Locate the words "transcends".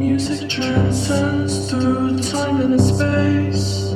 0.48-1.68